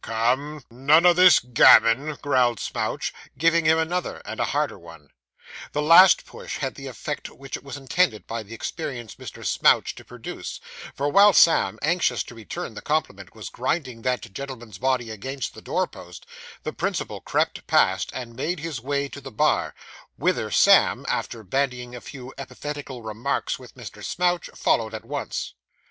[0.03, 5.11] 'Come, none o' this gammon,' growled Smouch, giving him another, and a harder one.
[5.73, 9.45] This last push had the effect which it was intended by the experienced Mr.
[9.45, 10.59] Smouch to produce;
[10.95, 15.61] for while Sam, anxious to return the compliment, was grinding that gentleman's body against the
[15.61, 16.25] door post,
[16.63, 19.75] the principal crept past, and made his way to the bar,
[20.15, 24.03] whither Sam, after bandying a few epithetical remarks with Mr.
[24.03, 25.53] Smouch, followed at once.